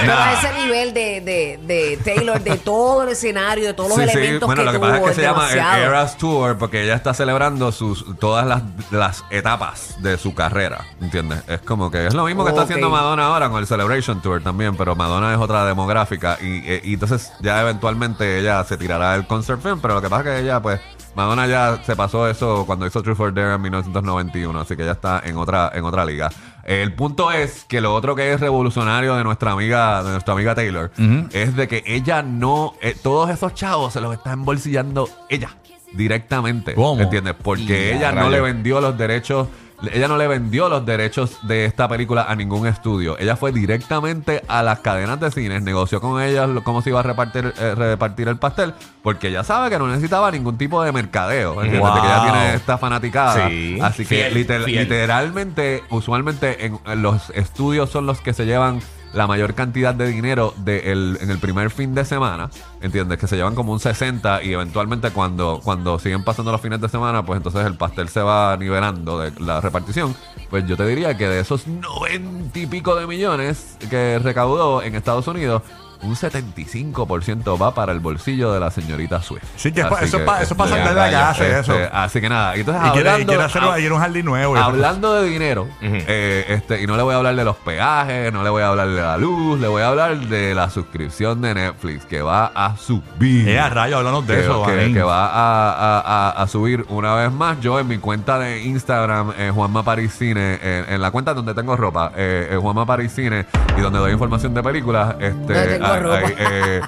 Pero 0.00 0.12
a 0.12 0.32
ese 0.34 0.52
nivel 0.64 0.94
de, 0.94 1.20
de, 1.20 1.60
de 1.62 1.98
Taylor, 2.04 2.40
de 2.40 2.56
todo 2.58 3.02
el 3.04 3.10
escenario, 3.10 3.66
de 3.66 3.74
todos 3.74 3.90
los 3.90 3.98
Sí, 3.98 4.04
sí. 4.08 4.18
elementos 4.18 4.46
Bueno, 4.46 4.62
que 4.62 4.66
lo 4.66 4.72
que 4.72 4.78
tuvo, 4.78 4.86
pasa 4.88 4.98
es 5.02 5.08
que 5.08 5.14
se 5.14 5.22
llama 5.22 5.50
el. 5.52 5.82
Eras 5.82 6.16
Tour 6.16 6.58
porque 6.58 6.82
ella 6.84 6.94
está 6.94 7.14
celebrando 7.14 7.72
sus 7.72 8.04
todas 8.18 8.46
las, 8.46 8.62
las 8.90 9.24
etapas 9.30 9.96
de 10.02 10.16
su 10.18 10.34
carrera, 10.34 10.84
¿entiendes? 11.00 11.42
Es 11.48 11.60
como 11.60 11.90
que 11.90 12.06
es 12.06 12.14
lo 12.14 12.24
mismo 12.24 12.44
que 12.44 12.50
está 12.50 12.62
haciendo 12.62 12.90
Madonna 12.90 13.26
ahora 13.26 13.48
con 13.48 13.58
el 13.60 13.66
Celebration 13.66 14.20
Tour 14.22 14.42
también, 14.42 14.76
pero 14.76 14.94
Madonna 14.96 15.32
es 15.32 15.38
otra 15.38 15.64
demográfica 15.66 16.38
y, 16.40 16.58
eh, 16.70 16.80
y 16.84 16.94
entonces 16.94 17.32
ya 17.40 17.60
eventualmente 17.60 18.38
ella 18.38 18.62
se 18.64 18.76
tirará 18.76 19.14
el 19.14 19.26
concert 19.26 19.62
film, 19.62 19.80
pero 19.80 19.94
lo 19.94 20.02
que 20.02 20.08
pasa 20.08 20.22
es 20.22 20.28
que 20.40 20.44
ella 20.44 20.60
pues 20.60 20.80
Madonna 21.14 21.46
ya 21.46 21.80
se 21.84 21.96
pasó 21.96 22.28
eso 22.28 22.64
cuando 22.66 22.86
hizo 22.86 23.02
True 23.02 23.14
for 23.14 23.32
Dare 23.32 23.54
en 23.54 23.62
1991, 23.62 24.60
así 24.60 24.76
que 24.76 24.84
ya 24.84 24.92
está 24.92 25.22
en 25.24 25.38
otra 25.38 25.70
en 25.74 25.84
otra 25.84 26.04
liga. 26.04 26.30
El 26.66 26.92
punto 26.94 27.30
es 27.30 27.64
que 27.64 27.80
lo 27.80 27.94
otro 27.94 28.16
que 28.16 28.32
es 28.32 28.40
revolucionario 28.40 29.14
de 29.14 29.22
nuestra 29.22 29.52
amiga, 29.52 30.02
de 30.02 30.10
nuestra 30.10 30.34
amiga 30.34 30.54
Taylor, 30.56 30.90
es 31.32 31.54
de 31.54 31.68
que 31.68 31.84
ella 31.86 32.22
no, 32.22 32.74
eh, 32.82 32.96
todos 33.00 33.30
esos 33.30 33.54
chavos 33.54 33.92
se 33.92 34.00
los 34.00 34.12
está 34.12 34.32
embolsillando 34.32 35.08
ella 35.28 35.50
directamente. 35.92 36.74
¿Cómo? 36.74 37.00
¿Entiendes? 37.00 37.34
Porque 37.40 37.62
Y 37.90 37.92
a 37.92 37.96
ella 37.96 38.10
no 38.10 38.16
rayos. 38.22 38.32
le 38.32 38.40
vendió 38.40 38.80
los 38.80 38.98
derechos 38.98 39.46
ella 39.92 40.08
no 40.08 40.16
le 40.16 40.26
vendió 40.26 40.68
los 40.68 40.84
derechos 40.86 41.38
de 41.46 41.64
esta 41.66 41.88
película 41.88 42.24
a 42.28 42.34
ningún 42.34 42.66
estudio. 42.66 43.18
Ella 43.18 43.36
fue 43.36 43.52
directamente 43.52 44.42
a 44.48 44.62
las 44.62 44.80
cadenas 44.80 45.20
de 45.20 45.30
cines, 45.30 45.62
negoció 45.62 46.00
con 46.00 46.20
ellas 46.22 46.48
cómo 46.64 46.82
se 46.82 46.90
iba 46.90 47.00
a 47.00 47.02
repartir, 47.02 47.52
eh, 47.58 47.74
repartir 47.74 48.28
el 48.28 48.36
pastel, 48.38 48.74
porque 49.02 49.28
ella 49.28 49.44
sabe 49.44 49.68
que 49.70 49.78
no 49.78 49.86
necesitaba 49.86 50.30
ningún 50.30 50.56
tipo 50.58 50.82
de 50.82 50.92
mercadeo. 50.92 51.62
¿entiendes? 51.62 51.80
Wow. 51.80 51.94
De 51.94 52.00
que 52.00 52.06
ella 52.06 52.22
tiene 52.22 52.54
esta 52.54 52.78
fanaticada. 52.78 53.48
Sí. 53.48 53.78
Así 53.82 54.04
que 54.04 54.16
Fiel, 54.30 54.34
liter- 54.34 54.64
fiel. 54.64 54.82
literalmente, 54.88 55.82
usualmente 55.90 56.66
en, 56.66 56.78
en 56.86 57.02
los 57.02 57.30
estudios 57.30 57.90
son 57.90 58.06
los 58.06 58.20
que 58.20 58.32
se 58.32 58.46
llevan 58.46 58.80
la 59.16 59.26
mayor 59.26 59.54
cantidad 59.54 59.94
de 59.94 60.06
dinero 60.06 60.54
de 60.58 60.92
el- 60.92 61.18
en 61.20 61.30
el 61.30 61.38
primer 61.38 61.70
fin 61.70 61.94
de 61.94 62.04
semana, 62.04 62.50
¿entiendes? 62.80 63.18
Que 63.18 63.26
se 63.26 63.34
llevan 63.36 63.54
como 63.54 63.72
un 63.72 63.80
60 63.80 64.42
y 64.42 64.52
eventualmente 64.52 65.10
cuando, 65.10 65.60
cuando 65.64 65.98
siguen 65.98 66.22
pasando 66.22 66.52
los 66.52 66.60
fines 66.60 66.80
de 66.80 66.88
semana, 66.88 67.24
pues 67.24 67.38
entonces 67.38 67.64
el 67.66 67.74
pastel 67.76 68.08
se 68.08 68.20
va 68.20 68.56
nivelando 68.56 69.18
de 69.18 69.32
la 69.40 69.60
repartición. 69.60 70.14
Pues 70.50 70.66
yo 70.66 70.76
te 70.76 70.86
diría 70.86 71.16
que 71.16 71.28
de 71.28 71.40
esos 71.40 71.66
90 71.66 72.58
y 72.58 72.66
pico 72.66 72.94
de 72.94 73.06
millones 73.06 73.76
que 73.90 74.18
recaudó 74.18 74.82
en 74.82 74.94
Estados 74.94 75.26
Unidos, 75.26 75.62
un 76.02 76.14
75% 76.16 77.60
va 77.60 77.74
para 77.74 77.92
el 77.92 78.00
bolsillo 78.00 78.52
de 78.52 78.60
la 78.60 78.70
señorita 78.70 79.22
Swift. 79.22 79.42
Sí, 79.56 79.72
que 79.72 79.80
es 79.80 79.86
pa- 79.86 79.96
Así 79.96 80.04
eso 80.06 80.18
es 80.18 80.22
pa- 80.24 80.42
eso 80.42 80.54
es 80.54 80.58
pa' 80.58 80.64
este, 80.64 80.76
sacar 80.78 80.94
de 80.94 81.00
la 81.00 81.10
casa, 81.10 81.46
este, 81.46 81.60
eso. 81.60 81.90
Así 81.92 82.20
que 82.20 82.28
nada, 82.28 82.56
y 82.56 82.60
entonces 82.60 82.82
Y 82.86 82.90
quiere, 82.90 83.08
y 83.08 83.12
hablando- 83.12 83.32
quiere 83.32 83.42
hacer 83.44 83.62
hab- 83.62 83.72
ayer 83.72 83.92
un 83.92 83.98
jardín 84.00 84.24
nuevo. 84.26 84.56
eso. 84.56 84.64
Hablando 84.64 85.14
de 85.14 85.28
dinero, 85.28 85.68
eh, 85.80 86.44
este, 86.48 86.82
y 86.82 86.86
no 86.86 86.96
le 86.96 87.02
voy 87.02 87.14
a 87.14 87.18
hablar 87.18 87.34
de 87.36 87.44
los 87.44 87.56
peajes, 87.56 88.32
no 88.32 88.42
le 88.42 88.50
voy 88.50 88.62
a 88.62 88.68
hablar 88.68 88.88
de 88.88 89.00
la 89.00 89.16
luz, 89.16 89.58
le 89.60 89.68
voy 89.68 89.82
a 89.82 89.88
hablar 89.88 90.16
de 90.18 90.54
la 90.54 90.70
suscripción 90.70 91.40
de 91.40 91.54
Netflix 91.54 92.04
que 92.04 92.22
va 92.22 92.46
a 92.54 92.76
subir. 92.76 93.48
Eh, 93.48 93.58
a 93.58 93.68
rayo, 93.68 93.98
háblanos 93.98 94.26
de 94.26 94.34
que, 94.34 94.40
eso, 94.40 94.62
que- 94.64 94.92
que 94.92 95.02
va 95.02 95.26
a, 95.26 95.70
a- 95.72 96.00
a- 96.00 96.42
a 96.42 96.46
subir 96.48 96.84
una 96.88 97.14
vez 97.14 97.32
más. 97.32 97.60
Yo 97.60 97.78
en 97.80 97.88
mi 97.88 97.98
cuenta 97.98 98.38
de 98.38 98.62
Instagram, 98.62 99.32
eh, 99.38 99.50
Juanma 99.54 99.82
Paris 99.82 100.12
Cine, 100.16 100.58
eh, 100.62 100.84
en 100.88 101.00
la 101.00 101.10
cuenta 101.10 101.34
donde 101.34 101.54
tengo 101.54 101.76
ropa, 101.76 102.12
eh, 102.16 102.48
eh, 102.52 102.56
Juanma 102.56 102.84
Paris 102.86 103.12
Cine, 103.14 103.46
y 103.76 103.80
donde 103.80 103.98
doy 103.98 104.12
información 104.12 104.54
de 104.54 104.62
películas, 104.62 105.14
este, 105.20 105.78
Tengo 105.94 106.12
ahí- 106.12 106.22
ropa. 106.22 106.28
ahí, 106.28 106.34
eh, 106.38 106.80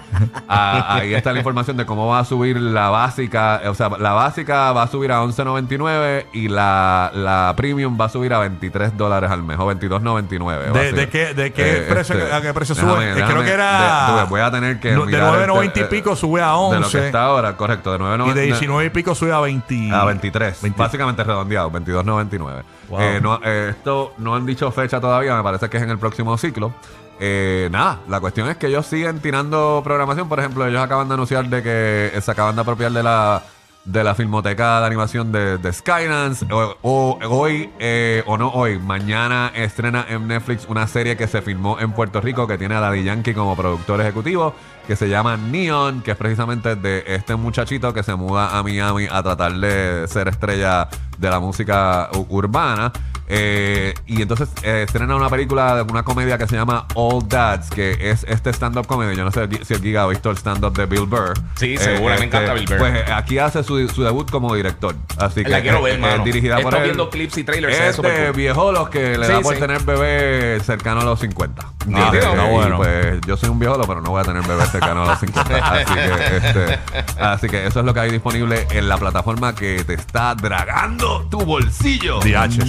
a- 0.48 0.94
ahí 0.96 1.14
está 1.14 1.32
la 1.32 1.38
información 1.38 1.76
de 1.76 1.86
cómo 1.86 2.06
va 2.08 2.20
a 2.20 2.24
subir 2.24 2.60
la 2.60 2.90
básica. 2.90 3.60
O 3.66 3.74
sea, 3.74 3.88
la 3.98 4.12
básica 4.12 4.72
va 4.72 4.82
a 4.82 4.86
subir 4.88 5.12
a 5.12 5.22
11.99 5.22 6.26
y 6.32 6.48
la, 6.48 7.10
la 7.14 7.54
premium 7.56 7.98
va 8.00 8.06
a 8.06 8.08
subir 8.08 8.32
a 8.34 8.38
23 8.38 8.96
dólares 8.96 9.30
al 9.30 9.42
mes 9.42 9.58
o 9.58 9.66
22.99. 9.66 10.70
va 10.70 10.80
a 10.80 10.82
¿De, 10.82 10.92
de 10.92 11.08
qué, 11.08 11.34
de 11.34 11.52
qué 11.52 11.86
precio, 11.88 12.16
a 12.34 12.40
qué 12.40 12.52
precio 12.54 12.74
sube? 12.74 13.10
Eh, 13.12 13.24
Creo 13.26 13.42
que 13.42 13.52
era. 13.52 14.12
de- 14.14 14.20
de- 14.20 14.26
voy 14.26 14.40
a 14.40 14.50
tener 14.50 14.80
que. 14.80 14.92
no, 14.92 15.00
de 15.06 15.12
mirar 15.12 15.32
9.90 15.34 15.62
y 15.64 15.66
este, 15.82 15.84
pico 15.84 16.16
sube 16.16 16.40
a 16.42 16.46
De 16.48 16.52
lo 16.52 16.68
que 16.70 16.76
11. 16.98 17.06
está 17.06 17.24
ahora, 17.24 17.56
correcto. 17.56 17.92
De 17.92 17.98
9.90 17.98 18.30
y 18.30 18.34
de 18.34 18.42
19 18.42 18.84
y 18.86 18.90
pico 18.90 19.14
sube 19.14 19.32
a 19.32 19.40
20. 19.40 19.90
a 19.92 20.04
23. 20.04 20.62
20. 20.62 20.78
Básicamente 20.78 21.24
redondeado, 21.24 21.70
22.99. 21.70 22.62
Wow. 22.88 23.00
Eh, 23.00 23.20
no, 23.20 23.38
eh, 23.44 23.68
esto 23.70 24.14
no 24.18 24.34
han 24.34 24.46
dicho 24.46 24.70
fecha 24.72 25.00
todavía, 25.00 25.36
me 25.36 25.42
parece 25.42 25.68
que 25.68 25.76
es 25.76 25.82
en 25.82 25.90
el 25.90 25.98
próximo 25.98 26.36
ciclo. 26.38 26.72
Eh, 27.20 27.68
nada, 27.72 28.00
la 28.08 28.20
cuestión 28.20 28.48
es 28.48 28.56
que 28.56 28.68
ellos 28.68 28.86
siguen 28.86 29.20
tirando 29.20 29.80
programación. 29.84 30.28
Por 30.28 30.38
ejemplo, 30.38 30.66
ellos 30.66 30.80
acaban 30.80 31.08
de 31.08 31.14
anunciar 31.14 31.48
de 31.48 31.62
que 31.62 32.10
eh, 32.14 32.20
se 32.20 32.30
acaban 32.30 32.54
de 32.54 32.60
apropiar 32.60 32.92
de 32.92 33.02
la 33.02 33.42
de 33.88 34.04
la 34.04 34.14
filmoteca 34.14 34.80
de 34.80 34.86
animación 34.86 35.32
de, 35.32 35.56
de 35.56 35.72
Skydance. 35.72 36.46
O, 36.50 37.18
hoy, 37.28 37.70
eh, 37.78 38.22
o 38.26 38.36
no 38.36 38.50
hoy, 38.50 38.78
mañana 38.78 39.50
estrena 39.54 40.04
en 40.08 40.28
Netflix 40.28 40.66
una 40.68 40.86
serie 40.86 41.16
que 41.16 41.26
se 41.26 41.40
filmó 41.40 41.80
en 41.80 41.92
Puerto 41.92 42.20
Rico 42.20 42.46
que 42.46 42.58
tiene 42.58 42.74
a 42.74 42.80
Daddy 42.80 43.04
Yankee 43.04 43.32
como 43.32 43.56
productor 43.56 44.00
ejecutivo, 44.02 44.54
que 44.86 44.94
se 44.94 45.08
llama 45.08 45.38
Neon, 45.38 46.02
que 46.02 46.10
es 46.10 46.16
precisamente 46.18 46.76
de 46.76 47.02
este 47.06 47.34
muchachito 47.36 47.94
que 47.94 48.02
se 48.02 48.14
muda 48.14 48.58
a 48.58 48.62
Miami 48.62 49.06
a 49.10 49.22
tratar 49.22 49.54
de 49.54 50.06
ser 50.06 50.28
estrella 50.28 50.88
de 51.16 51.30
la 51.30 51.40
música 51.40 52.10
urbana. 52.28 52.92
Eh, 53.30 53.94
y 54.06 54.22
entonces 54.22 54.48
eh, 54.62 54.84
estrena 54.86 55.14
una 55.16 55.28
película, 55.28 55.84
una 55.88 56.02
comedia 56.02 56.38
que 56.38 56.46
se 56.46 56.56
llama 56.56 56.86
All 56.94 57.28
Dads, 57.28 57.70
que 57.70 58.10
es 58.10 58.24
este 58.28 58.50
stand-up 58.50 58.86
comedy. 58.86 59.16
Yo 59.16 59.24
no 59.24 59.30
sé 59.30 59.48
si 59.64 59.74
el 59.74 59.82
Giga 59.82 60.02
ha 60.04 60.06
visto 60.06 60.30
el 60.30 60.36
stand-up 60.38 60.72
de 60.76 60.86
Bill 60.86 61.06
Burr. 61.06 61.34
Sí, 61.56 61.76
seguro, 61.76 62.14
me 62.18 62.24
encanta 62.24 62.54
Bill 62.54 62.66
Burr. 62.66 62.78
Pues 62.78 62.94
eh, 62.96 63.12
aquí 63.12 63.38
hace 63.38 63.62
su, 63.62 63.86
su 63.88 64.02
debut 64.02 64.30
como 64.30 64.54
director. 64.54 64.94
Así 65.18 65.42
que 65.44 65.50
La 65.50 65.60
quiero 65.60 65.78
eh, 65.78 65.82
ver, 65.82 65.94
eh, 65.96 65.98
mano. 65.98 66.24
dirigida 66.24 66.58
He 66.58 66.62
por 66.62 66.74
él. 66.74 66.82
viendo 66.84 67.10
clips 67.10 67.36
y 67.38 67.44
trailers, 67.44 67.78
Es 67.78 67.96
súper 67.96 68.12
de 68.18 68.26
cool. 68.28 68.36
viejolos 68.36 68.88
que 68.88 69.18
le 69.18 69.26
Sí, 69.26 69.32
da 69.32 69.40
por 69.40 69.54
sí. 69.54 69.60
tener 69.60 69.82
bebé 69.82 70.60
cercano 70.60 71.00
a 71.00 71.04
los 71.04 71.20
50. 71.20 71.62
Ah, 71.62 71.74
¿Entiendes? 71.86 72.24
está 72.24 72.46
Y, 72.46 72.50
bueno. 72.50 72.76
pues 72.78 73.20
yo 73.26 73.36
soy 73.36 73.48
un 73.50 73.58
viejolo, 73.58 73.86
pero 73.86 74.00
no 74.00 74.10
voy 74.10 74.20
a 74.20 74.24
tener 74.24 74.42
bebé 74.42 74.64
cercano 74.66 75.02
a 75.04 75.06
los 75.08 75.18
50. 75.20 75.56
así, 75.72 75.84
que, 75.94 76.36
este, 76.36 76.78
así 77.20 77.48
que 77.48 77.66
eso 77.66 77.80
es 77.80 77.86
lo 77.86 77.92
que 77.94 78.00
hay 78.00 78.10
disponible 78.10 78.66
en 78.70 78.88
la 78.88 78.96
plataforma 78.98 79.54
que 79.54 79.84
te 79.84 79.94
está 79.94 80.34
dragando 80.34 81.26
tu 81.30 81.40
bolsillo. 81.40 82.20
DH, 82.20 82.64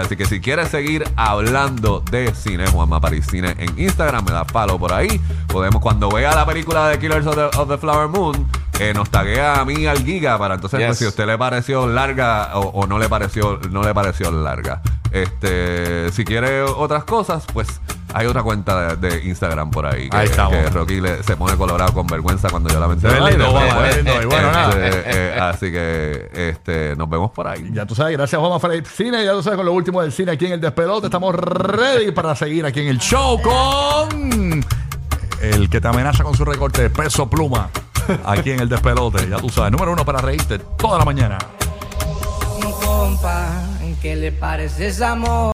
Así 0.00 0.16
que 0.16 0.24
si 0.24 0.40
quieres 0.40 0.68
seguir 0.68 1.04
hablando 1.16 2.00
de 2.10 2.34
cine, 2.34 2.66
Juanma 2.66 3.00
París 3.00 3.26
Cine 3.30 3.54
en 3.58 3.78
Instagram, 3.78 4.24
me 4.24 4.32
da 4.32 4.44
palo 4.44 4.78
por 4.78 4.92
ahí. 4.92 5.20
Podemos, 5.48 5.80
cuando 5.80 6.10
vea 6.10 6.34
la 6.34 6.46
película 6.46 6.88
de 6.88 6.98
Killers 6.98 7.26
of 7.26 7.34
the, 7.34 7.58
of 7.58 7.68
the 7.68 7.78
Flower 7.78 8.08
Moon, 8.08 8.46
eh, 8.78 8.92
nos 8.94 9.10
taguea 9.10 9.60
a 9.60 9.64
mí 9.64 9.86
al 9.86 10.02
Giga 10.04 10.38
para 10.38 10.54
entonces 10.54 10.78
Yes. 10.80 10.86
pues, 10.88 10.98
si 10.98 11.04
a 11.04 11.08
usted 11.08 11.26
le 11.26 11.36
pareció 11.36 11.86
larga 11.86 12.52
o, 12.58 12.60
o 12.60 12.86
no 12.86 12.98
le 12.98 13.08
pareció 13.08 13.60
no 13.70 13.82
le 13.82 13.92
pareció 13.94 14.30
larga. 14.30 14.80
Este, 15.12 16.10
si 16.12 16.24
quiere 16.24 16.62
otras 16.62 17.04
cosas, 17.04 17.44
pues 17.52 17.80
hay 18.12 18.26
otra 18.26 18.42
cuenta 18.42 18.96
de, 18.96 19.08
de 19.08 19.24
Instagram 19.28 19.70
por 19.70 19.86
ahí 19.86 20.08
que, 20.10 20.16
Ahí 20.16 20.26
estamos. 20.26 20.52
que 20.56 20.70
Rocky 20.70 21.00
le- 21.00 21.22
se 21.22 21.36
pone 21.36 21.56
colorado 21.56 21.92
con 21.92 22.06
vergüenza 22.06 22.48
cuando 22.50 22.68
yo 22.70 22.80
la 22.80 22.88
menciono. 22.88 23.14
Se 23.16 23.20
ve 23.22 23.30
lindo, 23.30 23.44
Ay, 23.46 23.52
Juanma, 23.52 23.74
pues, 23.76 23.94
se 23.94 24.02
ve 24.02 24.12
lindo. 24.12 24.22
Y 24.22 24.26
bueno, 24.26 24.52
nada. 24.52 24.86
este, 24.88 25.02
eh, 25.06 25.40
así 25.40 25.70
que 25.72 26.30
este, 26.34 26.96
nos 26.96 27.08
vemos 27.08 27.30
por 27.30 27.46
ahí. 27.48 27.68
Ya 27.72 27.86
tú 27.86 27.94
sabes, 27.94 28.16
gracias 28.16 28.38
Juanma 28.40 28.58
Felipe 28.60 28.88
Cine, 28.88 29.24
ya 29.24 29.32
tú 29.32 29.42
sabes 29.42 29.56
con 29.56 29.66
lo 29.66 29.72
último 29.72 30.02
del 30.02 30.12
cine 30.12 30.32
aquí 30.32 30.46
en 30.46 30.52
el 30.52 30.60
despelote. 30.60 31.06
Estamos 31.06 31.34
ready 31.34 32.10
para 32.12 32.34
seguir 32.34 32.64
aquí 32.66 32.80
en 32.80 32.88
el 32.88 32.98
show 32.98 33.40
con 33.40 34.64
el 35.40 35.70
que 35.70 35.80
te 35.80 35.88
amenaza 35.88 36.22
con 36.24 36.34
su 36.36 36.44
recorte 36.44 36.82
de 36.82 36.90
peso 36.90 37.28
pluma 37.30 37.70
aquí 38.26 38.50
en 38.50 38.60
el 38.60 38.68
despelote. 38.68 39.28
Ya 39.28 39.36
tú 39.38 39.48
sabes, 39.48 39.70
número 39.72 39.92
uno 39.92 40.04
para 40.04 40.20
reírte 40.20 40.58
toda 40.58 40.98
la 40.98 41.04
mañana. 41.04 41.38
compa, 42.84 43.62
¿qué 44.02 44.16
le 44.16 44.32
parece 44.32 44.88
esa 44.88 45.12
amor? 45.12 45.48